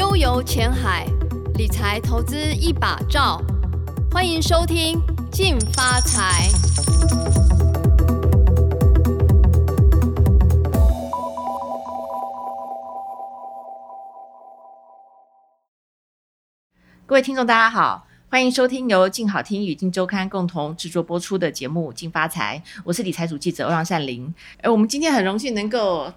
[0.00, 1.06] 悠游前海，
[1.56, 3.38] 理财投资一把照。
[4.10, 4.98] 欢迎收听
[5.30, 6.48] 《进发财》。
[17.04, 24.34] 各位听众，大家好，欢迎收听由静好听与静周刊共同制作播出的节目《静发财》，我是理财组记者欧阳善玲。
[24.62, 26.10] 呃，我们今天很荣幸能够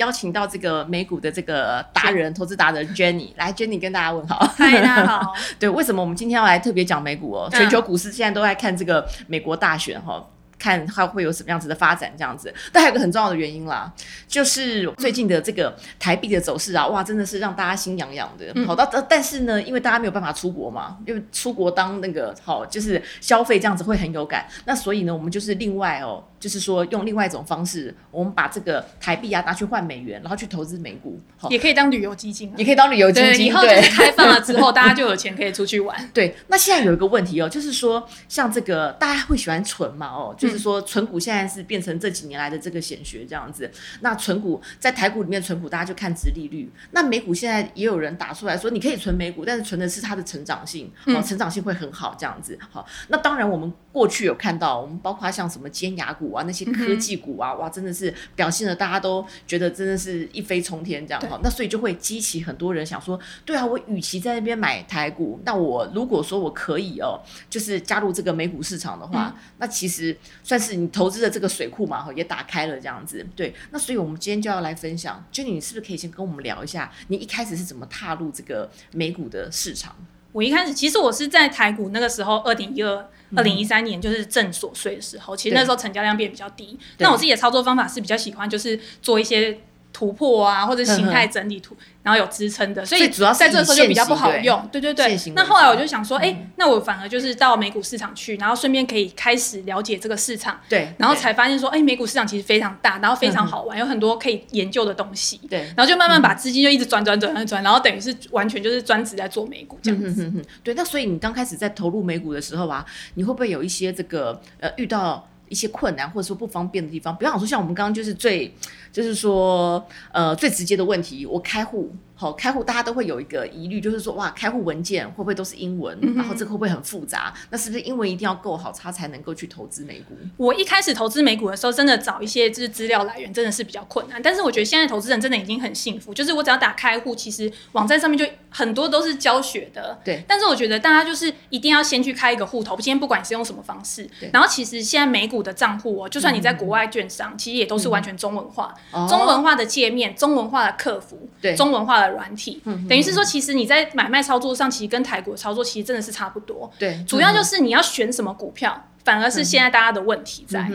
[0.00, 4.38] 邀请到这个美股的这个达人、投资达人 Jenny 来，Jenny 跟大家问好。
[4.56, 5.34] 嗨， 大家好。
[5.60, 7.48] 对，为什么我们今天要来特别讲美股哦？
[7.52, 10.26] 全球股市现在都在看这个美国大选哈。
[10.58, 12.52] 看它会有什么样子的发展，这样子。
[12.70, 13.90] 但还有个很重要的原因啦，
[14.28, 18.66] 就是最近的这个台币的走势啊，哇，真的是让大家心痒痒的。
[18.66, 24.46] 好，到但是呢，因为大家没有办法出国嘛，因为出国当那个好就是消费这样子会很有感。
[24.66, 26.22] 那所以呢，我们就是另外哦。
[26.40, 33.46] 就是说，用另外一种方式，我们把这个台币啊拿去换美元，然后去投资美股，好也可以当旅游基金，也可以当旅游基金。
[33.46, 36.10] 以后就是开放了之后，大家就有钱可以出去玩。
[36.14, 40.06] 对，那现在有一个问题哦，就是说，像这个大家会喜欢存嘛？
[40.06, 43.70] 哦，就是说，存股现在是变成这几年来的这个显学这样子。
[44.00, 46.72] 那存股在台股里面存股，大家就看值利率。
[46.92, 52.58] 那美股现在也有人打出来说，你可以存美股，但是存的是它的成长性，哦，成长性会很好这样子。
[52.70, 57.20] 好，那当然我们过去有看到，我们包括像什么尖牙股啊，那些科技。
[57.20, 61.38] 股啊，哇，真的是表现的，大家都觉得真的是一飞冲天这样哈。
[61.42, 67.20] 那所以就会激起很多人想说，对啊，我与其在那边买台股，那我如果说我可以哦，
[67.50, 73.26] 就是加入这个美股市场的话，那其实算是你投资的这个水库嘛，哈，也打开了这样子。
[73.36, 79.94] 对，那所以我们今天就要来分享，Jenny，你是不是可以先跟我们聊一下，你一开始是怎么踏入这个美股的市场？
[80.32, 86.78] 我一开始其实我是在台股那个时候，二零一二、二零一三年就是正所税的时候，其实那时候成交量变比较低。
[86.98, 89.58] 那我自己的操作方法是比较喜欢，就是做一些
[90.00, 91.76] 突破啊，或者形态整理图。
[92.02, 94.66] 然后有支撑的，所以主要在这个时候就比较不好用。
[94.72, 95.14] 对对对。
[95.34, 100.58] 那后来我就想说，哎，那我反而就是到美股市场去，然后顺便可以开始了解这个市场。
[100.66, 100.94] 对。
[100.96, 105.38] 然后才发现说，哎，美股市场其实非常大，然后非常好玩，有很多可以研究的东西。
[105.50, 105.60] 对。
[105.76, 110.32] 然后就慢慢把资金就一直转转转转转，然后等于是完全就是专职在做美股这样子。
[110.64, 110.72] 对。
[110.72, 112.82] 那所以你刚开始在投入美股的时候啊，
[113.12, 117.14] 你会不会有一些这个呃遇到一些困难或者说不方便的地方？
[117.14, 118.54] 比方说像我们刚刚就是最
[118.92, 121.92] 就是说呃最直接的问题，我开户。
[122.14, 125.98] 好，开户大家都会有一个疑虑，就是说，哇，开户文件会不会都是英文？
[126.14, 127.32] 然后这个会不会很复杂？
[127.48, 130.14] 那是不是英文一定要够好，它才能够去投资美股？
[130.36, 134.20] 我一开始投资美股的时候，真的找一些就是资料来源，真的是比较困难。
[134.20, 139.98] 但是我觉得现在投资人真的已经很幸福，就是我只要打开户，其实网站上面就很多都是教学的。
[140.04, 140.22] 对。
[140.28, 144.06] 但是我觉得大家就是一定要先去开一个户头，今天不管你是用什么方式。
[144.30, 148.74] 然后其实现在美股的账户哦，就算你在国外券商，其实也都是完全中文化，
[149.08, 152.60] 中文化的界面，中文化的客服，对，中文化的软体。
[152.64, 152.86] 嗯。
[152.88, 156.70] 等于是说，其实你在买卖操作上，其实跟台股操作其实真的是差不多。
[156.78, 160.70] 对，主要就是你要选什么股票，反而是现在大家的问题在。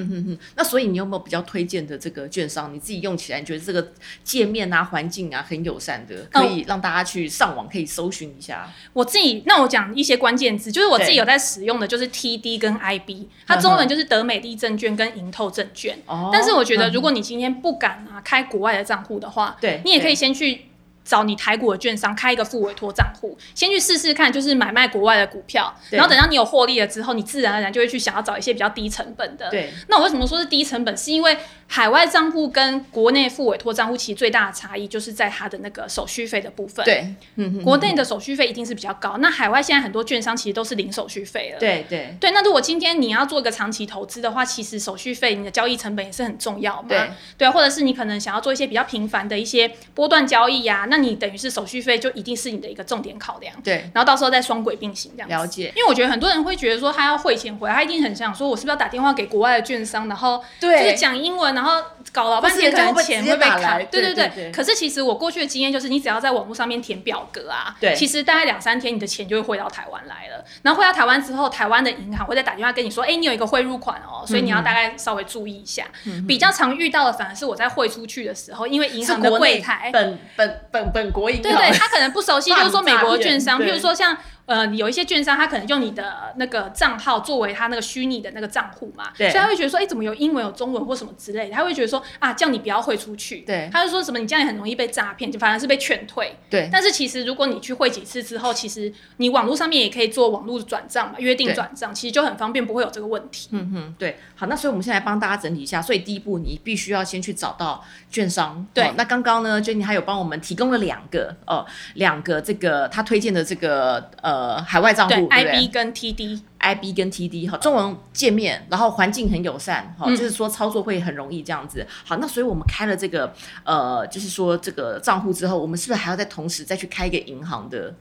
[0.56, 2.74] 那所以你有没有比较推荐的这个券商？
[2.74, 3.92] 你自己用起来，你觉得这个
[4.24, 8.72] 界面啊、环境啊很友善的，可以让大家去上网可以搜寻一下。
[8.94, 15.98] 我自己，那我讲一些关键字，就是我自己有在使用的，就是 TD 跟 IB，它中文就是德美利证券跟盈透证券。
[16.06, 16.30] 哦。
[16.32, 20.66] 但是我觉得，如果你今天不敢啊开国外的账户的话，对你也可以先去。
[21.06, 29.50] 找你台股的券商开一个副委托账户，先去试试看，就是买卖国外的股票，然后等到你有获利了之后，你自然而然就会去想要找一些比较低成本的。
[29.52, 30.98] 对，那我为什么说是低成本？
[30.98, 36.84] 是因为海外账户跟国内副委托账户其实最大的差异就是在它的那个手续费的部分。
[36.84, 41.60] 对，嗯，国内的手续费一定是比较高，那海外现在很多券商其实都是零手续费了。
[41.60, 46.88] 对对对，那如果今天你要做一个长期投资的话，其实手续费你的交易成本也是很重要嘛。
[46.90, 51.86] 对对，或者是你可能想要做一些比较频繁的一些波段交易呀，那你等于是手续。
[51.86, 55.72] 费就一定是你的一个重点考量，对，然后到时候再双轨并行这样了解。
[55.76, 61.74] 因为我觉得很多人会觉得说他要汇钱回来，他一定很想说，我是不是要打电话给国外的券商，然后就是讲英文，然后
[62.12, 62.74] 搞老半天
[63.04, 63.78] 钱会被卡。
[63.92, 64.52] 对对对。
[64.52, 70.44] 可是其实我过去的经验就是，你只要在网络上面填表格啊，对，其实大概两三天你的钱就会汇到台湾来了。
[70.64, 75.86] 然后汇到台湾之后，台湾的银行会再打电话跟你说，哎，你有一个汇入款哦，所以你要大概稍微注意一下。
[76.28, 82.50] 比较常遇到的反而是我在汇出去的时候，因为银行的柜台本本本本国银行，对对，他可能不熟悉。
[82.56, 96.38] 就是说美国券商，譬如说像呃，有一些券商他可能用你的那个账号作为他那个虚拟的那个账户嘛，对所以他会觉得说，哎、怎么有英文有中文或什么之类的，他会觉得说啊，叫你不要汇出去，对他就说什么你这样也很容易被诈骗，就反而是被劝退。
[96.50, 103.50] 对但是其实如果你去汇几次之后，其实你网络上面也可以做网络转账嘛，约定转账，其实就很方便，不会有这个问题。
[103.52, 105.82] 嗯哼，对，好，那所以我们现在帮大家整理一下。
[105.82, 108.66] 所以第一步，你必须要先去找到券商。
[108.74, 111.66] 对哦那刚刚呢，Jenny 还有帮我们提供了两个哦，
[111.96, 120.16] 两个这个他推荐的这个呃海外账户，对对不对，IB 跟 TD，IB 跟 TD 哈，中文界面，然后环境很友善哈，嗯。
[120.16, 121.86] 就是说操作会很容易这样子。
[122.04, 123.34] 好，那所以我们开了这个
[123.64, 127.94] 呃，就是说这个账户之后，我们是不是还要再同时再去开一个银行的？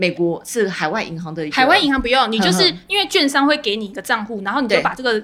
[0.00, 5.20] 美国是海外银行的海外银行不用，你就是因为券商会给你一个账户，然后你就把这个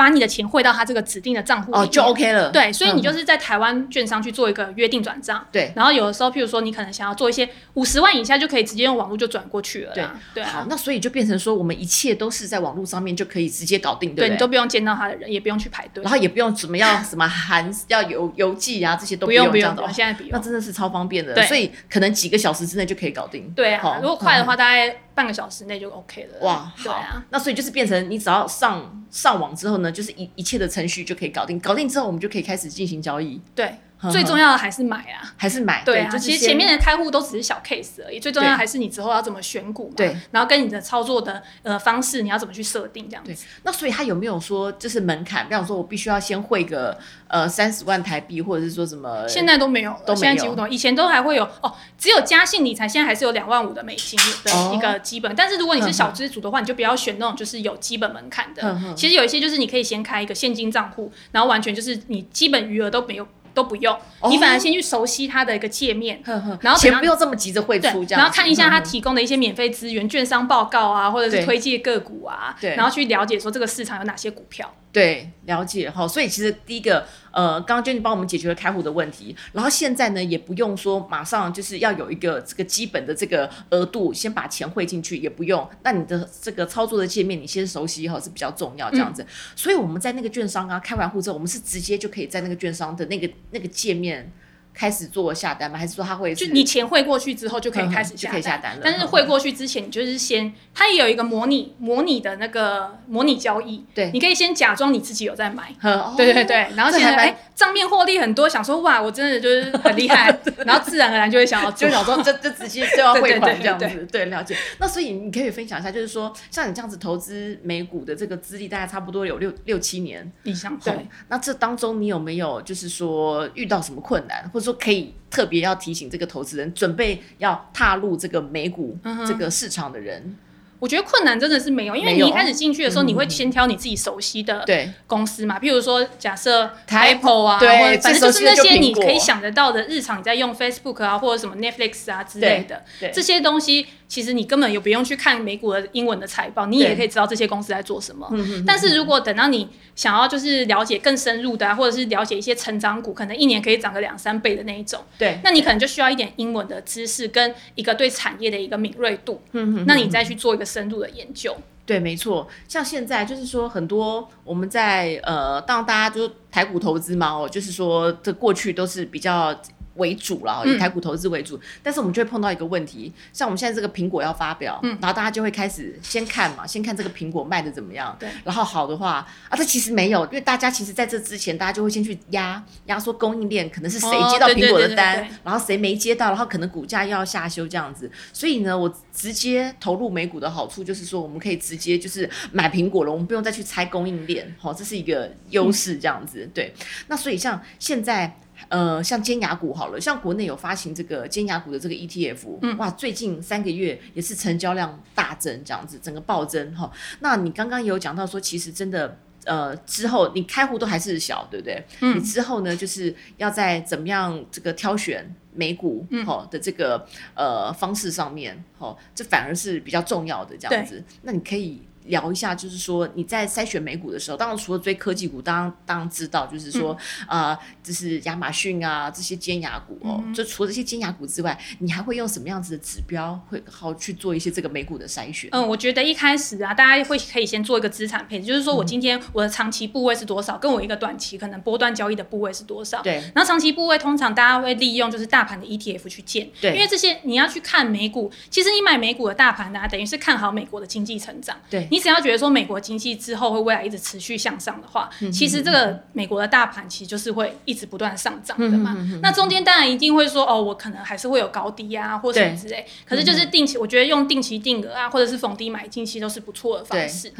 [0.00, 2.50] 把你的钱汇到他这个指定的账户里哦就 OK 了。
[2.50, 5.46] 对，所以你就嗯是在台湾券商去做一个约定转账。
[5.52, 10.02] 对然后有的时候，譬如说你可能想要做一些五十万以下，就可以直接用网络就转过去了对。
[10.36, 14.28] 对好啊，，那所以就变成说，我们一切都是在网络上面就可以直接搞定，对不对？
[14.28, 19.50] 对你都不用见到他的人，也不用去排队然，后也不用怎么样，什么函要邮邮寄啊，这些都不用。
[19.50, 20.30] 不用不用，哦现在不用。
[20.32, 23.52] 那真的是超方便的，对所以可能几个小时之内就可以搞定。
[23.54, 26.38] 对好啊，如果快的话，大概半个小时内就 OK 了。
[26.40, 33.74] 哇，好，对啊，那所以就是变成你只要上上网之后呢，就是一一切的程序就可以搞定，搞定之后我们就可以开始进行交易，对，
[34.10, 35.34] 最重要的还是买啊。
[35.36, 35.82] 还是买？
[35.84, 45.48] 对啊，其实前面的开户都只是小 case 而已，最重要还是你之后要怎么选股嘛，对，然后跟你的操作的呃方式，你要怎么去设定这样对子。，那所以他有没有说就是门槛？
[45.48, 46.96] 比方说我必须要先汇个
[47.28, 49.26] 呃三十万台币，或者是说什么？
[49.26, 58.78] 现在都没有了，都没有现在几乎都以前都还会有哦，只有嘉信理财现在还是有两万五的美金的一个基本，但是如果你是小资主的话，你就不要选那种就是有基本门槛的。
[58.94, 66.20] 其实有一些就是你可以先开一个现金账户，然后完全就是你基本余额都没有都不用，哦你反而先去熟悉它的一个界面。
[66.24, 74.72] 呵呵，然后钱不用这么急着汇出，，这样，然后看一下他呵呵提供的一些免费资源、券商报告啊，或者是推荐个股啊，对然后去了解说这个市场有哪些股票。
[74.92, 76.06] 对，了解哈。
[76.06, 85.68] 所以其实第一个，呃，刚刚 Jenny 帮我们解决了开户的问题，然后现在呢，也不用说马上就是要有一个这个基本的这个额度，先把钱汇进去，也不用。
[85.84, 89.26] 那你的这个操作的界面，你先熟悉哈是比较重要，这样嗯子。
[89.54, 94.32] 所以我们在那个券商啊开完户之后，我们是直接就可以在那个券商的那个那个界面
[94.74, 95.78] 开始做下单吗？
[95.78, 105.74] 还是说他会就你钱汇过去之后就可以开始下可以下单了但是汇过去之前，你就是先，它也有一个模拟模拟的那个模拟交易，对你可以先假装你自己有在买。
[106.16, 110.34] 对对对，然后现在哎账面获利很多，想说哇，我真的就是很厉害，
[110.64, 111.90] 然后自然而然就会想要就。
[111.90, 114.56] 想说这这直接就要汇款 这样子，对对，了解。
[114.78, 120.30] 那所以你可以分享一下，就是说像你这样子投资美股的这个资历，大概差不多有六六七年。
[120.44, 128.96] 理想好对，那这当中你有没有就是说遇到什么困难，或者说可以特别要提醒这个投资人，准备要踏入这个美股
[129.26, 130.36] 这个市场的人？
[130.78, 134.90] 我觉得困难真的是没有，因为你一开始进去的时候，嗯你会先挑你自己熟悉的对。
[135.06, 142.82] 公司嘛，譬如说假设台 Apple 啊，对或者反正就是那些你可以想得到的日常你在用 Facebook 啊，或者什么 Netflix 啊之类的。
[142.98, 148.28] 对，这些东西其实你根本也不用去看美股的英文的财报，你也可以知道这些公司在做什么。
[148.32, 161.56] 嗯但是如果等到你想要就是了解更深入的啊，或者是了解一些成长股，可能一年可以涨个两三倍的那一种，对，那你可能就需要一点英文的知识跟一个对产业的一个敏锐度，嗯那你再去做一个深入的研究。
[161.86, 169.56] 对，没错，像现在就是说很多我们在呃，当大家就台股投资嘛，哦，就是说这过去都是比较。
[169.96, 174.96] 为主了，以嗯台股投资为主，但是我们就会碰到一个问题，像我们现在这个苹果要发表，嗯。
[175.00, 185.28] 然后大家就会开始先看嘛，先看这个苹果卖的怎么样，对，然后好的话啊，这其实没有，因为大家其实在这之前，大家就会先去压压说供应链可能是谁接到苹果对对对的单，对。
[185.44, 196.48] 然后谁没接到，然后可能股价又要下修这样子，所以呢，我直接投入美股的好处就是说，我们可以直接就是买苹果了，我们不用再去猜供应链，好、这是一个优势这样子。
[196.54, 196.72] 对，
[197.08, 198.36] 那所以像现在。
[198.68, 206.90] 呃，像尖牙股好了，像国内有发行这个尖牙股的这个 ETF，、嗯哇，最近三个月也是成交量大增，这样子，整个暴增哈、
[207.20, 209.18] 那你刚刚也有讲到说，其实真的。
[209.46, 211.82] 呃，之后你开户都还是小，对不对？
[212.02, 221.02] 嗯你之后呢，就是要在怎么样这个挑选美股嗯、的这个呃方式上面，好、这反而是比较重要的这样子。
[221.22, 226.96] 那你可以聊一下，就是说你在筛选美股的时候，当然除了追科技股，当然当然知道，就是说，
[227.28, 235.50] 呃，就是亚马逊啊这些尖牙股哦，就除了这些尖牙股之外，你还会用什么样子的指标会好去做一些这个美股的筛选？
[235.52, 243.02] 嗯，我觉得一开始啊，大家会可以先做一个资产配置，就是说我今天我的长期部位是多少，跟我一个短期可能波段交易的部位是多少。
[243.02, 243.22] 对。
[243.34, 251.56] 然后长期部位通常大家会利用就是大盘的 ETF 去建，对，因为这些你要去看美股，其实你买美股的大盘呢，等于是看好美国的经济成长。
[251.68, 251.86] 对。
[251.90, 258.96] 你只要觉得说美国经济之后会未来一直持续向上的话，其实这个美国的大盘其实就是会一直不断上涨的嘛。
[259.22, 262.86] 那中间当然一定会说哦，我可能还是会有高低啊，或什么之类。
[263.04, 267.30] 可是就是定期，我觉得用定期定额啊，或者是逢低买进，其实都是不错的方式。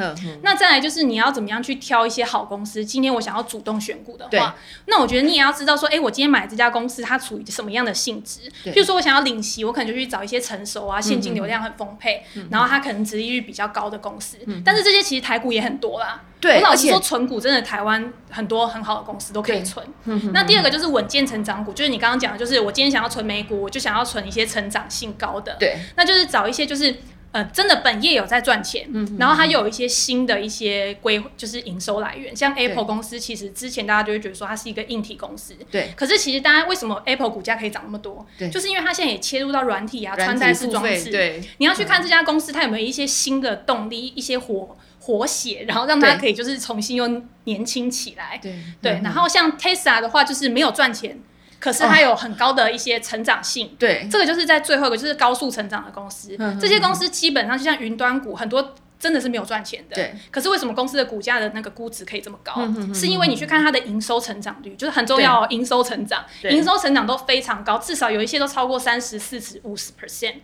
[0.43, 2.85] 那再来就是你要怎么样去挑一些好公司？
[2.85, 8.41] 今天我想要主动选股的话，那我觉得你也要知道说，哎，我今天买这家公司它处于什么样的性质？
[8.65, 14.39] 譬如说我想要领息，我可能就去找一些成熟啊、现金流量很丰沛，然后它可能殖利率比较高的公司。
[14.65, 16.23] 但是这些其实台股也很多啦。
[16.41, 19.87] 对，我老实说，存股真的台湾很多很好的公司都可以存。
[20.33, 25.55] 那第二个就是稳健成长股，就是你刚刚讲的，就是我今天想要存美股，我就想要存一些成长性高的。
[25.59, 26.97] 对，那就是找一些就是
[27.33, 32.35] 呃真的本业有在赚钱，然后它又有一些新的一些规，就是营收来源。
[32.35, 35.55] 像 Apple 公司，其实之前大家就会觉得说它是一个硬体公司。
[35.71, 35.93] 对。
[35.97, 38.27] 可是其实大家为什么 Apple 股价可以涨那么多？
[38.39, 41.11] 对，就是因为它现在也切入到软体啊、穿戴式装置。
[41.11, 41.41] 对。
[41.59, 44.77] 你要去看这家公司，它有没有一些新的动力，一些活。
[45.03, 48.39] 活血，然后让它可以就是重新又年轻起来。
[48.41, 51.19] 对对，然后像 Tesla 的话，就是没有赚钱，
[51.61, 53.77] 可是它有很高的一些成长性。
[53.79, 56.37] 对，这个就是在最后一个就是高速成长的公司。
[56.61, 58.75] 这些公司基本上就像云端股，很多。
[59.01, 60.15] 真的是没有赚钱的，对。
[60.31, 62.71] 可是为什么公司的股价的那个估值可以这么高？
[62.93, 65.47] 是因为你去看它的营收成长率，就是很重要哦。
[65.49, 70.35] 营收成长，营收成长都非常高，至少有一些都超过三十四十五十 percent。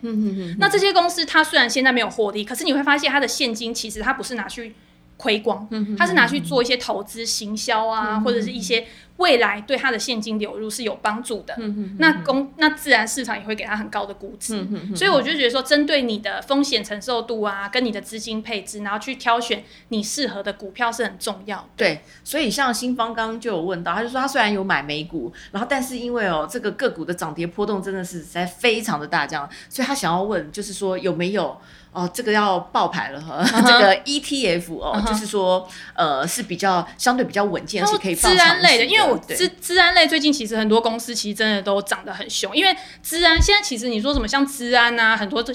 [0.57, 4.75] 那这些公司它虽然现在没有获利，可是你会发现它的现金其实它不是拿去
[5.17, 5.69] 亏光，
[5.99, 8.87] 他是拿去做一些投资、行销啊，或者是一些。
[9.17, 11.57] 未来对他的现金流入是有帮助的，
[11.97, 14.63] 那公那自然市场也会给他很高的估值，
[14.95, 21.67] 所以我就觉得说，针对你的风险承受度啊，跟你的资金配置，然后去挑选你适合的股票是很重要。
[21.79, 31.59] 对，所以像新方刚刚就有问到，他就说他虽然有买美股，然后但是因为哦这个个股的涨跌波动真的是实在非常的大，这样，所以他想要问就是说有没有
[31.97, 39.19] 哦这个要爆牌了哈，这个 ETF 哦，就是说呃是比较相对比较稳健，而且可以治安类的，因为我。
[39.27, 45.53] 治治安类最近其实很多公司其实真的都涨得很凶，因为治安现在其实你说什么像治安啊，很多这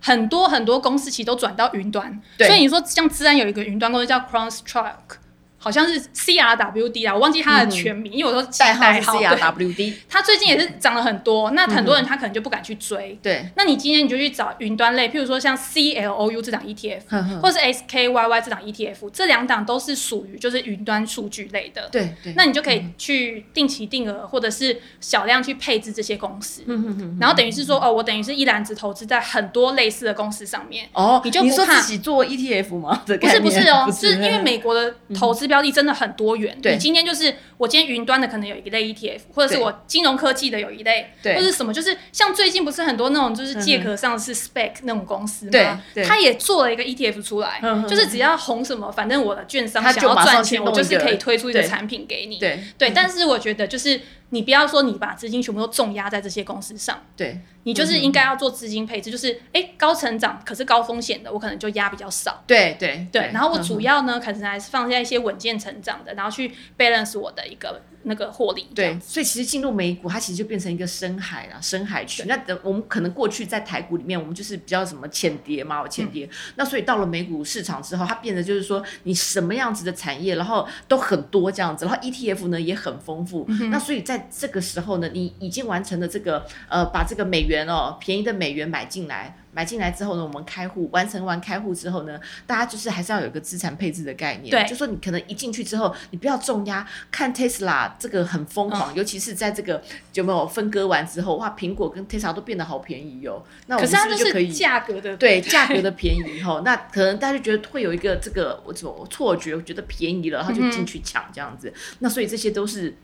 [0.00, 5.21] 很多很多公司其实都转到云端，所以你说像治安有一个云端公司叫 CrossTrack。
[5.62, 9.96] 好像是 C R W D 啊，我忘记它的全名，因为我说代号是 C R W D。
[10.08, 13.16] 它最近也是涨了很多，那很多人他可能就不敢去追。
[13.22, 13.48] 对。
[13.54, 18.86] 那你今天你就去找云端类，譬如说像 C L O U 这档 E T F，或者是 S K Y Y 这档 E T
[18.86, 21.88] F，这两档都是属于就是云端数据类的。
[21.92, 22.32] 对对。
[22.36, 26.62] 那你就可以去定期定额或者是小量去配置这些公司。
[26.66, 30.88] 嗯嗯嗯然后等于是说，哦，我等于是一篮子投资在很多类似的公司上面。
[30.92, 31.20] 哦。
[31.24, 33.02] 你就不怕自己做 E T F 吗？
[33.06, 36.22] 不是不是哦，是因为美国的投资标的真的很多。
[36.22, 45.82] 多元，你今天就是我今天云端的可能有一类 ETF，或者是我金融科技的有一类，或者什么，就是像最近不是很多那种就是借壳上市 spec 那种公司吗？
[46.06, 52.38] 他也做了一个 ETF 出来，就是只要红什么，反正我的券商想要赚钱，我就是可以推出一个产品给你。
[52.38, 52.62] 对。
[52.78, 54.00] 对，但是我觉得就是
[54.32, 57.40] 你不要说你把资金全部都重压在这些公司上，对。
[57.64, 62.42] 你就是应该要做资金配置，就是哎高成长可是高风险的，我可能就压比较少。
[62.44, 67.82] 对对对，然后我主要呢，可能还是放在一些稳健成长的，然后去 balance 我的一个。
[68.04, 72.24] 那个获利对，所以其实进入美股，它其实就变成一个深海了，深海区。
[72.26, 76.28] 那等我们可能过去在台股里面，我们就是比较什么浅碟嘛，浅碟。
[76.56, 83.46] 那所以到了美股市场之后，它变得就是说，你什么样子的产业，然后都很多这样子，然后 ETF 呢也很丰富。
[83.70, 89.36] 那所以在这个时候呢，你已经完成了这个呃，把这个美元哦，便宜的美元买进来。
[89.54, 94.50] 买进来之后呢，我们开户完成完开户之后呢，大家就是还是要有一个资产配置的概念。
[94.50, 99.82] 对，就说你可能一进去之后，你不要重压，看 Tesla 这个很疯狂，尤其是在这个
[100.14, 103.42] 有没有分割完之后，哇，苹果跟 Tesla 都变得好便宜哦。
[103.66, 106.62] 那我们是不是就可以价格的对价格的便宜哈？
[106.64, 111.70] 那可能大家就觉得会有一个这个我错错觉，我觉得便宜了，他就进去抢这样子。
[111.98, 112.96] 那所以这些都是。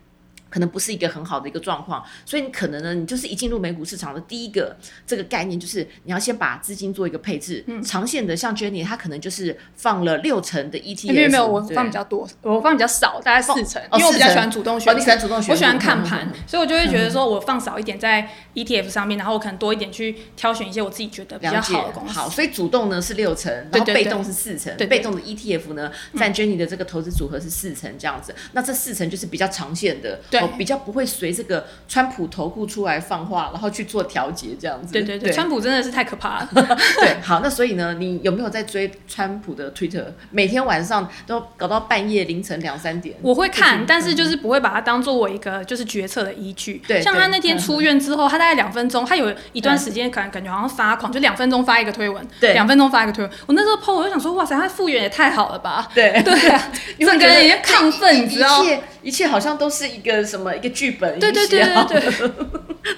[0.51, 4.77] 可能不是一个很好的一个状况，所以你可能呢，你就是一进入美股市场的第一个
[5.07, 7.63] 这个概念，就是你要先把资金做一个配置。
[7.67, 22.15] 嗯，长线的像 Jenny，她可能就是放了六成的 ETF，没有没有，我放比较多，我放比较少，大概四成，因为我比较喜欢主动选，你喜欢主动选，我喜欢看盘，所以我就会觉得说我放少一点在 ETF 上面，然后我可能多一点去挑选一些我自己觉得比较好的公司。
[22.15, 30.21] 好，所以主动呢是六成，然后被动是四成，被动的 ETF 呢占 Jenny 的这个投资组合是四成这样子，那这四成就是比较长线的。
[30.57, 34.93] 比较不会随这个川普投顾出来放话，然后去做调节这样子。
[34.93, 36.49] 对对对，川普真的是太可怕了。
[37.01, 40.05] 对，好，那所以呢，你有没有在追川普的 Twitter？
[40.31, 43.17] 每天晚上都搞到半夜凌晨两三点？
[43.23, 46.83] 我会看，但是就是不会把它当做我一个就是决策的依据。
[46.87, 53.33] 对，像他那天出院之后，他大概两分钟，他有一段时间感感觉好像发狂，就两分钟发一个推文，对，两分钟发一个推文。
[53.47, 55.89] 我那时候 PO，我就想说，哇塞，他复原也太好了吧？
[55.95, 58.65] 对对啊， 整个人也亢奋，你知道。
[59.01, 62.31] 一切好像都是一个什么一个剧本，对对对对对，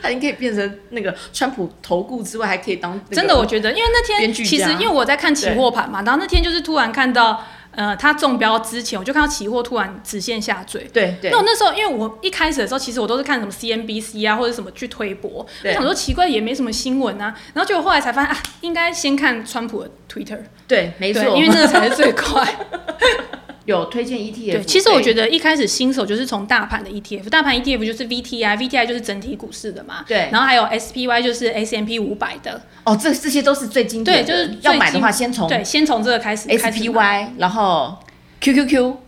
[0.03, 3.37] 他 已经可以变成那个川普投顾之外，还可以当真的。
[3.37, 10.87] 我觉得，因为那天其实因为我在看期货盘嘛，然后那天就是突然看到，呃，他中标之前，我就看到期货突然直线下坠。
[10.93, 11.31] 对对。
[11.31, 20.39] 那我那时候，因为我一开始的时候，其实我都是看什么 CNBC 啊，或者什么去推博，我想说奇怪，也没什么新闻啊，然后结果后来才发现啊，应该先看川普的 Twitter。
[20.67, 22.47] 对，没错，因为那个才是最快。
[23.67, 37.97] 有推荐 ETF，对，其实我觉得一开始新手就是从大盘的 ETF，大盘 ETF 就是 VTI，VTI 就是整体股市的嘛，对，然后还有 SPY 就是 S M P 五百的，哦，这这些都是最经典的，对，就是要买的话先从对，先从这个开始，SPY，然后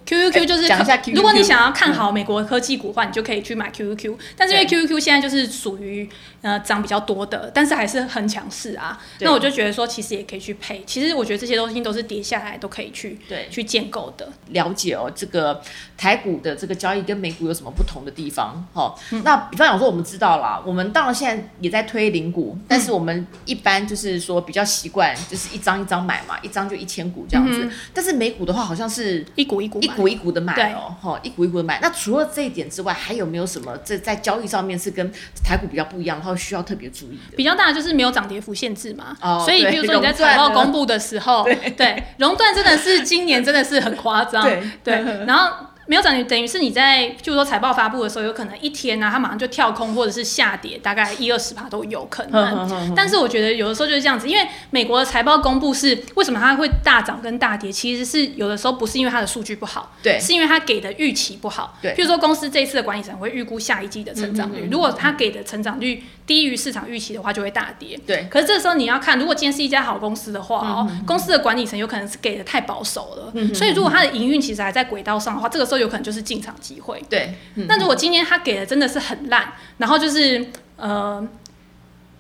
[0.07, 6.09] QQQ，QQQ 就是讲一下，如果你想要看好美国科技股的话，你就可以去买 QQQ，但是因为 QQQ 现在就是属于。
[6.43, 9.01] 呃，涨比较多的，但是还是很强势啊。
[9.21, 10.83] 那我就觉得说，其实也可以去配。
[10.85, 14.29] 其实我觉得这些东西都是跌下来都可以去对去建构的。
[14.49, 15.63] 了解哦，这个
[15.97, 18.67] 台股的这个交易跟美股有什么不同的地方？
[18.75, 18.93] 哈，
[19.23, 27.71] 那比方讲说，我们知道啦，我们当然现在也在推零股，但是我们一般就是说比较习惯就是一张一张买嘛，一张就一千股这样子。
[27.95, 31.79] 但是美股的话，好像是一股一股一股一股的买哦，哈，一股一股的买。
[31.81, 35.11] 那除了这一点之外，还有没有什么在在交易上面是跟
[35.45, 36.19] 台股比较不一样？
[36.19, 41.45] 然后需要特别注意的，比较大的就是没有涨跌幅限制嘛，所以比如说你在财报公布的时候，
[41.77, 44.43] 对，熔断真的是今年真的是很夸张，
[44.85, 44.95] 对，
[45.27, 45.67] 然后。
[45.87, 52.95] 没有涨，等于是你在，就是说财报发布的时候，有可能一天呢，它马上就跳空或者是下跌，大概一二十趴都有可能。
[52.95, 61.77] 但是我觉得有的时候就是这样子，因为美国的财报公布是为什么它会大涨跟大跌，其实是有的时候不是因为它的数据不好，对，是因为它给的预期不好。
[61.83, 67.99] 对，譬如说公司这一次的管理层会预估下一季的成长率，如果它给的成长率低于市场预期的话，就会大跌。
[68.07, 76.53] 对，可是这时候你要看，如果今天是一家好公司的话哦，公司的管理层有可能是给的太保守了，所以如果它的营运其实还在轨道上的话，这个时候有可能就是进场。
[76.63, 77.35] 机会对，
[77.67, 81.27] 那如果今天他给的真的是很烂，然后就是呃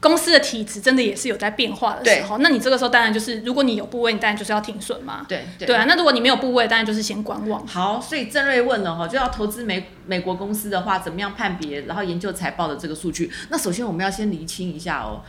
[0.01, 5.25] 公司的体质真的也是有在变化的时候，那你这个时候当然就是如果你有部位，你当然就是要停损嘛。
[5.29, 7.65] 对对啊，那如果你没有部位，当然就是先观望。
[7.67, 13.31] 好，所以郑瑞问了哈，就要投资美美国公司的话，怎么样判别，然后研究财报的这个数据？
[13.51, 15.23] 那首先我们要先厘清一下哦。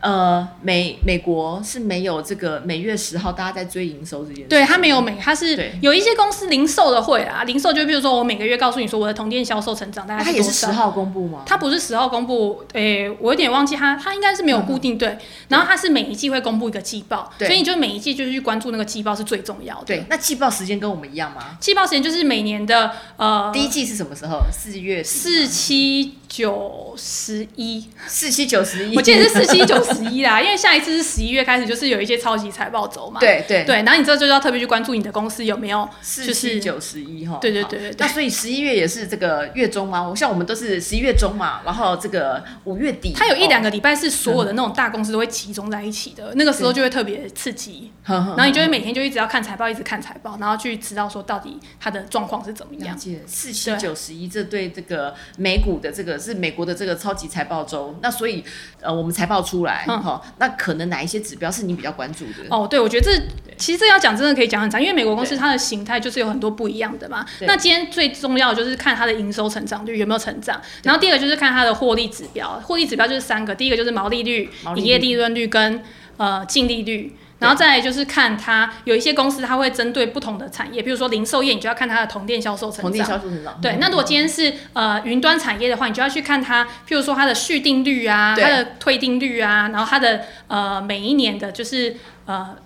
[0.00, 4.48] 呃，美美国是没有这个每月十号大家在追营收这件事。
[4.48, 11.42] 对，它没有每，它是有一些公司零售的会啊，零售就比如说我每个月告诉你说我的同店销售成长大概它也是十号公布吗？
[11.44, 15.18] 它不是十号公布，诶，我有点忘记它，它应该是没有固定对。
[15.48, 19.84] 然后它是每一季会公布一个季报，所以你就每一季就是去关注那个季报是最重要的。
[19.84, 21.58] 对，那季报时间跟我们一样吗？
[21.60, 24.40] 季报时间就是每年的呃，第一季是什么时候？
[24.50, 30.70] 四月四七九十一，四七九十一，我记得是四七九十一啦， 因为下。
[30.70, 33.18] 一次是十一月开始，就是有一些超级财报走嘛。
[33.18, 37.38] 对对对，然后你这就要特别去关注你的公司有没有四七九十一哈。
[37.40, 37.94] 对对对对。
[37.98, 40.12] 那所以十一月也是这个月中吗？
[40.14, 47.90] 像我们都是十一月中嘛，然后这个五月底，它有一两个礼拜是所有的那种大公司都会集中在一起的，那个时候就会特别刺激。
[48.06, 52.96] 然后你就会每天就一直要看财报，一直看财报，然后去知道说到底它的状况是怎么样。
[53.26, 57.96] 四七九十一，这对这个美股的这个是美国的这个超级财报周。
[58.02, 58.44] 那所以
[58.80, 62.44] 呃，我们财报出来哈，那可能哪一些指标是你比较关注的？
[62.50, 63.22] 哦，对，我觉得这
[63.56, 67.24] 其实这要讲真的可以讲很长，因为美国公司它的形态就是有很多不一样的嘛。
[67.40, 75.82] 那今天最重要的就是看它的营收成长率有没有成长，然后第二个就是看它的获利指标，获利指标就是三个，第一个就是毛利率、营业利润率跟
[76.16, 77.16] 呃净利率。
[77.40, 82.82] 然后再来就是看它有一些公司，它会针对不同的产业，比如说零售业，你就要看它的同店销售成长。
[82.82, 83.58] 同店销售成长。
[83.60, 92.56] 对，那如果今天是呃云端产业的话，你就要去看它，譬如说它的续订率啊，它的退订率啊，然后它的呃每一年的就是呃。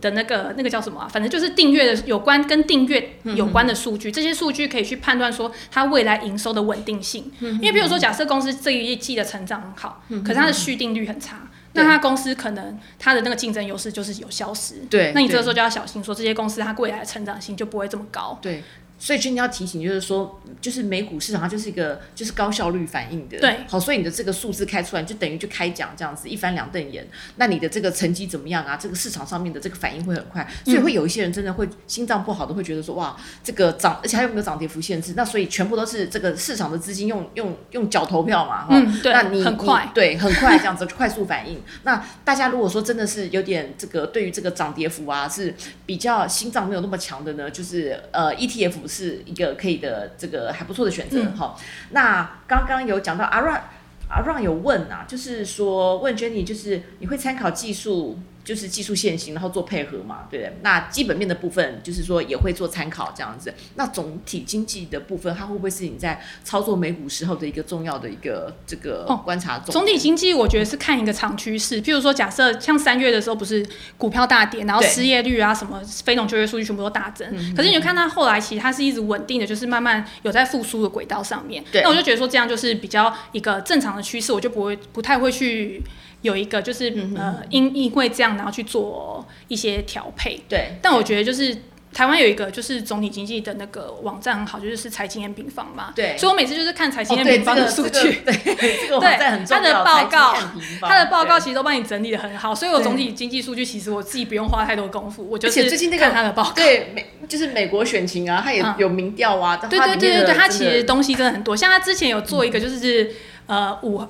[0.00, 1.08] 的那个那个叫什么啊？
[1.08, 7.32] 反正就是订阅的有关跟订阅有关的数据，这些数据可以去判断说它未来营收的稳定性。
[7.38, 14.76] 因为比如说，假设公司这一季的成长很好，可是它的续订率很差，那他公司可能他的那个竞争优势就是有消失。
[14.88, 18.38] 对，那你这个时候就要小心，说这些公司它未来的成长性就不会这么高。
[18.40, 18.62] 对。
[18.96, 27.06] 所以，今天要提醒，就是说，就是美股市场它就是一个就是高效率反应的，对，好，所以你的这个数字开出来，就等于就开奖这样子，一翻两瞪眼。
[27.36, 28.76] 那你的这个成绩怎么样啊？
[28.76, 35.12] 这个市场上面的这个反应会很快，所以会有一些人真的会心脏不好的，会觉得说，哇，这个涨，而且还有没有涨跌幅限制？
[35.16, 41.60] 那所以全部都是这个市场的资金用用用脚投票嘛，哈，那你很快，对，很快这样子快速反应。
[41.82, 45.54] 那大家如果说真的是有点这个对于这个涨跌幅啊是
[45.84, 49.74] 比较心脏没有那么强的呢，就是呃 ETF 是一个可以。
[49.84, 51.54] 的这个还不错的选择哈，
[51.90, 53.60] 那刚刚有讲到阿让
[54.08, 58.18] 阿让有问啊，就是说问 Jenny，就是你会参考技术。
[58.44, 60.56] 就是技术线型，然后做配合嘛，对不对？
[60.62, 63.52] 那基本面的部分，就是说也会做参考这样子。
[63.76, 69.58] 那总体经济的部分，它会不会是你在操作美股时候的一个重要的一个这个观察？
[69.60, 71.80] 总体经济，我觉得是看一个长趋势。
[71.80, 73.64] 譬如说，假设像三月的时候，不是
[73.96, 77.26] 股票大跌，然后失业率啊，什么非农就业数据全部都大增。
[77.54, 81.64] 可是你就看它后来，其实它是一直稳定的，就是慢慢有在复苏的轨道上面。
[81.72, 85.82] 那我就觉得说，这样就是比较一个正常的趋势，我就不会不太会去。
[86.24, 90.42] 有一个就是呃，因因为这样，然后去做一些调配。
[90.48, 91.54] 对，但我觉得就是
[91.92, 95.92] 台湾有一个就是总体经济的那个网站很好，就是财经 N 平方嘛。
[95.94, 98.22] 对，所以我每次就是看财经 N 平方的数据。
[98.24, 98.32] 对，
[98.80, 99.62] 这个网站很重要。
[99.62, 100.34] 的报告，
[100.80, 106.52] 他的报告其实都帮你整理的很好，所以我总体经济数据其实我自己不用花太多功夫，我就是最近那个他的报告。
[106.52, 109.58] 对，美就是美国选情啊，他也有民调啊。
[109.58, 111.54] 对对对对对，他其实东西真的很多。
[111.54, 113.12] 像他之前有做一个就是
[113.46, 114.02] 呃五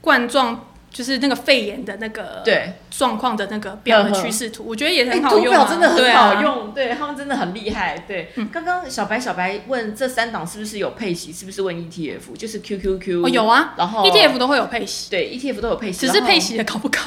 [0.00, 0.66] 冠状。
[0.96, 2.42] 就是那个肺炎的那个
[2.90, 8.02] 状况的那个表的趋势图，我觉得也很好用啊，真的很好用，对他们真的很厉害。
[8.08, 12.34] 对，刚刚小白小白问这三档是不是有配息，是不是问 ETF？
[12.38, 16.98] 就是 QQQ 哦有啊，然后 ETF 都会有配息，对 ETF 都有配息，只是配息的高不高？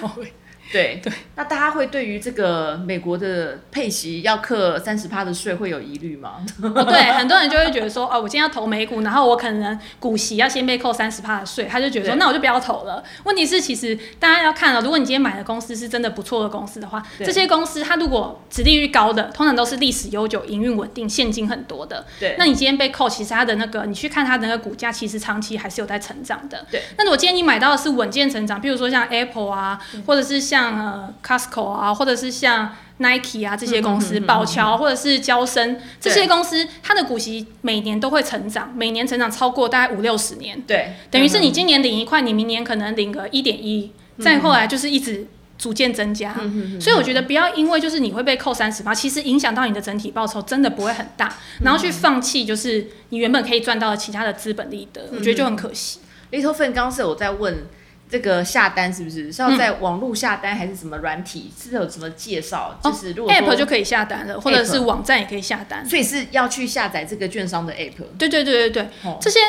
[0.71, 6.45] 对对，那大家会对于这个美国的配息要课三十趴的税会有疑虑吗？
[6.61, 13.03] 对，很多人就会觉得说，哦，我今天要投美股，然后我可能股息要先被扣三十趴的税，他就觉得说，那我就不要投了。
[13.23, 22.05] 问题是，其实大家要看了，如果你今天买的公司是真的不错的公司的话，这些公司它如果殖利率高的，通常都是历史悠久、营运稳定、现金很多的。
[22.19, 26.65] 对，那你今天被扣，其实它的那个，你去看它的那个股价，其实长期还是有在成长的。
[26.69, 31.13] 对，那如果今天你买到的是稳健成长，比如说像 Apple 啊，或者是像呃。
[31.21, 40.59] Costco 啊，或者是像 Nike 啊这些公司，宝乔或者是交生这些公司，它的股息每年都会成长，每年成长超过大概五六十年。
[40.61, 46.33] 对，等于是你今年领一块，你明年可能领个一点一，再后来就是一直逐渐增加。
[46.79, 55.99] 所以我觉得不要因为就是你会被扣三十八，其实影响到你的整体报酬真的不会很大，然后去放弃就是你原本可以赚到的其他的资本利得，我觉得就很可惜。
[56.31, 57.67] Little Fan 刚刚是有在问。
[58.09, 61.51] 这个下单是不是是要在网络下单还是什么软体？
[61.55, 62.79] 是有什么介绍？
[62.83, 65.87] 就是如果 App 就可以下单了，或者是网站也可以下单。
[65.87, 67.93] 所以是要去下载这个券商的 App。
[68.17, 68.87] 对对对对对，
[69.21, 69.39] 这些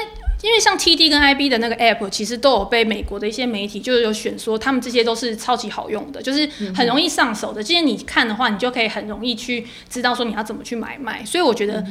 [0.42, 7.62] 因为像 TD 跟 IB 的那个 App，其实都有被美国的一些媒体就是有选说，他们这些都是超级好用的，就是很容易上手的。
[7.62, 11.24] 今天你看的话，你就可以很容易去知道说你要怎么去买卖。
[11.24, 11.82] 所以我觉得。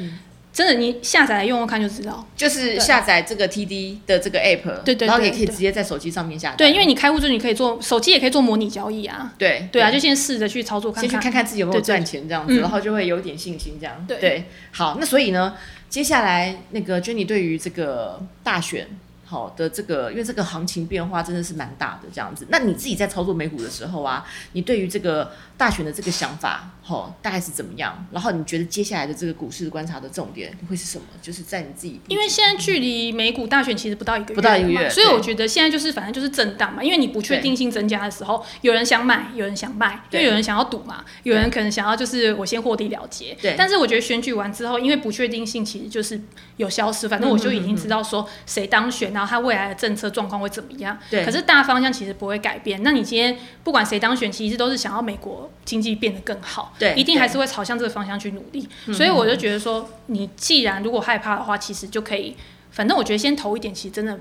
[0.60, 2.28] 真的，你下载来用用看就知道。
[2.36, 6.58] 就是下载这个 TD 的这个 app，对对，然后也可以直接在手机上面下载。
[6.58, 9.34] 对，因为你开户之后，你可以做手机也可以做模拟交易啊。
[9.38, 14.06] 对对啊，就先试着去操作看看，先去看看自己有没有赚钱这样子，然后就会有点信心这样。
[14.06, 15.56] 对，好，那所以呢，
[15.90, 18.86] 接下来那个 Jenny 对于这个大选。
[19.26, 22.48] 好的，这个因为这个行情变化真的是蛮大的，这样子。
[22.50, 28.06] 那你自己在操作美股的时候啊，你对于这个大选的这个想法，好，大概是怎么样？
[28.12, 31.06] 然后你觉得接下来的这个股市观察的重点会是什么？
[31.22, 36.84] 就是在你自己，因为现在距离美股大选其实不到一个月，不到一个月，所以我觉得现在就是反正就是震荡嘛。
[36.84, 43.38] 因为你不确定性增加的时候，有人想买，有人想卖，因为有人想要赌嘛，有人可能想要就是我先获利了结。
[43.40, 43.54] 对。
[43.56, 46.20] 但是我觉得选举完之后，因为不确定性其实就是
[46.58, 50.00] 有消失，反正我就已经知道说谁当选，然后他未来的政。
[50.00, 50.98] 策状况会怎么样？
[51.10, 52.82] 对，可是大方向其实不会改变。
[52.84, 58.68] 那你今天不管谁当选，其实都是想要美国经济变得更好，对，一定还是会朝向这个方向去努力。
[58.94, 62.36] 所以我就觉得说，你既然如果害怕的话，其实就可以，
[62.72, 64.18] 反正我觉得先投一点，其实真的，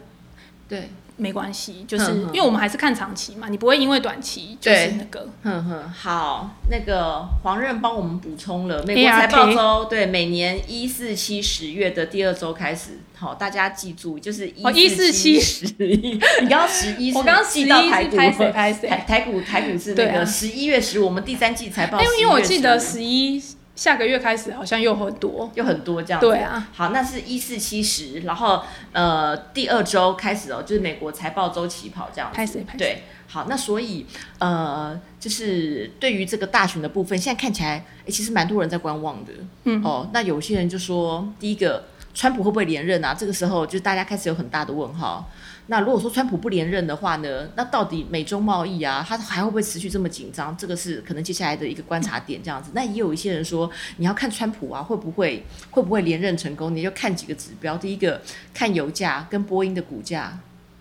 [0.68, 4.94] 对，没关系，就是因为我们还是看长期嘛，你不会因为短期就是对。
[4.96, 5.28] 那个。
[5.42, 23.42] 哼哼，好，那个黄任帮我们补充了，美国财报周对每年一四七十月的第二周开始，好，大家记住，就是一哦147十一，你刚刚十一，我刚刚记到台股，11是拍谁拍谁台台股台股是那个十一月十五，我们第三季财报哎，11因为我记得十一
[23.78, 25.48] 下个月开始好像又很多。
[25.54, 26.26] 又很多这样子。
[26.26, 28.60] 对啊，好，那是一四七十，然后
[28.92, 32.36] 呃第二周开始哦，就是美国财报周起跑这样子。
[32.36, 34.04] 拍谁拍谁对，好，那所以
[34.40, 39.32] 呃，就是对于这个大选的部分，现在看起来，诶其实蛮多人在观望的。
[39.62, 43.14] 嗯哦，那有些人就说，第一个，川普会不会连任啊？
[43.14, 45.30] 这个时候就大家开始有很大的问号。
[45.70, 50.56] 那如果说川普不连任的话呢，那到底美中贸易啊，它还会不会持续这么紧张？
[50.56, 52.70] 这个是可能接下来的一个观察点，这样子。
[52.74, 56.74] 那也有一些人说，你要看川普啊，会不会会不会连任成功？
[56.74, 58.20] 你就看几个指标，第一个
[58.54, 60.38] 看油价跟波音的股价，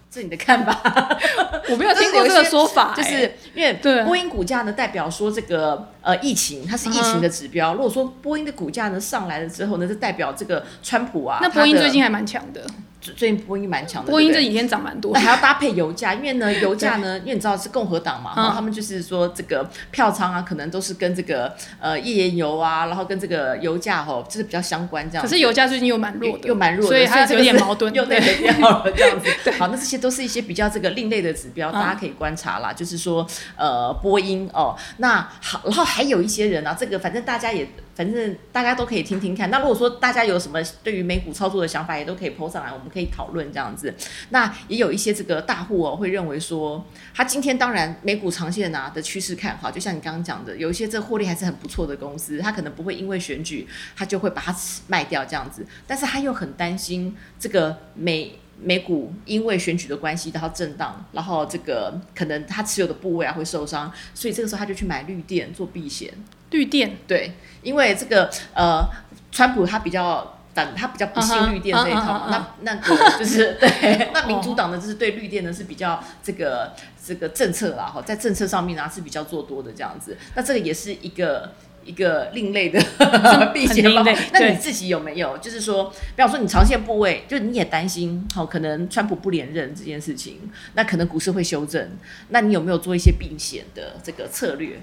[0.10, 0.82] 这你的看法？
[1.69, 3.73] 我没有听过这个说法，就哎是因为
[4.06, 7.73] 波音股价呢，代表说这个呃疫情，它是疫情的指标。
[7.73, 12.65] 如果说波音的股价呢上来了之后呢，就代表这个川普啊，那波音最近还蛮强的，
[13.08, 15.13] 最最近波音蛮强的，波音这几天涨蛮多。
[15.13, 25.24] 还要搭配油价，因为呢， 油价呢，因为你知道是共和党嘛，嗯然后他们就是说这个票仓啊，可能都是跟这个呃页岩油啊，然后跟这个油价吼，就是比较相关这样。
[25.24, 27.91] 可是油价最近又蛮弱的，又蛮弱的，所以它有这个是点矛盾。
[28.08, 29.52] 对，的掉了这样子。
[29.58, 32.72] 好，那这些都是一些比较这个另类的指标，大家可以观察啦。
[32.72, 37.67] 就是说，呃，波音哦，那好，然后还有一些人啊，这个反正大家也。
[37.98, 39.50] 反正大家都可以听听看。
[39.50, 43.92] 那如果说大家有什么对于美股操作的想法，也都可以 PO 上来，我们可以讨论这样子。
[44.30, 54.56] 那也有一些这个大户哦，会认为说，他今天当然美股长线啊的趋势看好，就像你刚刚讲的，有一些这获利还是很不错的公司，他可能不会因为选举，他就会把它
[54.86, 55.66] 卖掉这样子。
[55.88, 58.38] 但是他又很担心这个美。
[58.60, 66.12] 美股因为选举的关系，然后震荡，然后这个可能他持有的部位啊会受伤，所以这个时候他就去买绿电做避险。
[66.52, 68.88] 绿电对，因为这个呃，
[69.32, 76.74] 川普他比较胆，他比较不信绿电这一套那那个就是 对，那民主党呢，就是对绿电呢是比较这个
[77.06, 80.18] 这个政策啦，哈，在政策上面呢是比较做多的这样子。
[80.36, 81.52] 那这个也是一个。
[81.88, 82.78] 一个另类的
[83.56, 85.38] 避险方那你自己有没有？
[85.38, 85.86] 就是说，
[86.18, 91.90] 比方说你长线部位，就你也担心，好、可能川普不连任这件事情，那可能股市会修正，
[92.28, 94.82] 那你有没有做一些避险的这个策略？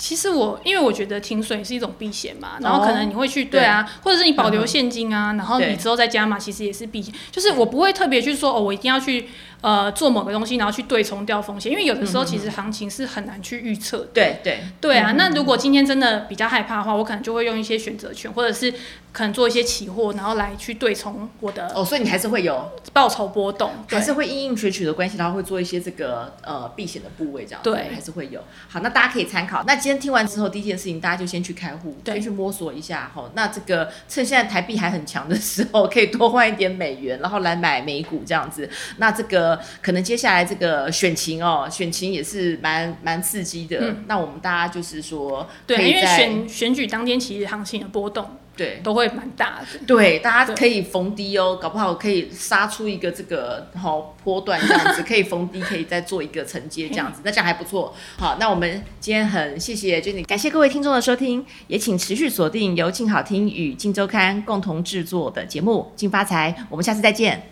[0.00, 7.14] 其实我因为我觉得停损是一种避险嘛，然后哦可能你会去对啊，或者是你保留现金啊，然后你之后再加嘛，其实也是避险。
[7.30, 9.28] 就是我不会特别去说哦，我一定要去
[9.60, 14.08] 呃做某个东西，然后去对冲掉风险，因为有的时候其实行情是很难去预测的。
[14.14, 18.72] 对对对啊，嗯那如果今天真的比较害怕的话，我可能就会用一些选择权，或者是
[19.12, 23.70] 可能做一些期货，然后来去对冲我的哦，所以你还是会有报酬波动。
[23.88, 28.40] 还是会因应选取的关系，然后会做一些这个呃避险的部位，这样对还是会有。
[28.68, 29.64] 好，那大家可以参考。
[29.66, 33.28] 那今天听完之后，第一件事情大家就先去开户，先去摸索一下哈。
[33.34, 38.68] 那这个趁现在台币还很强的时候，可以多换一点美元，然后来买美股这样子。
[38.98, 39.49] 那这个
[39.80, 43.78] 可能接下来这个选情哦，选情也是蛮蛮刺激的。
[43.80, 48.80] 嗯那我们大家就是说，对，因为选选举当天其实行情的波动对。
[48.82, 49.78] 都会蛮大的。
[49.86, 57.94] 对，大家可以逢低哦，搞不好可以杀出一个这个好波段这样子，可以逢低，可以再做一个承接这样子，那这样还不错。
[58.18, 67.50] 好，那我们今天很谢谢 Jenny，感谢各位听众的收听，也请持续锁定由静好听与静周刊共同制作的节目《静发财》，我们下次再见。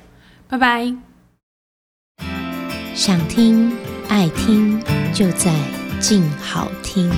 [0.48, 1.07] 拜拜。
[2.98, 3.72] 想听
[4.08, 4.82] 爱听，
[5.14, 5.54] 就在
[6.00, 7.08] 静好听。